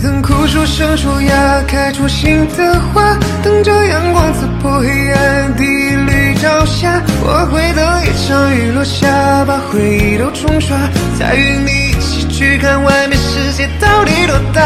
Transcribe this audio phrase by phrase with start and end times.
[0.00, 10.76] 等枯树生出芽，开出新的花，等着阳光刺破黑暗，第一缕朝霞，我会等一场雨落下，把回忆都冲刷，
[11.18, 14.62] 再与你一起去看外面世界到底多大。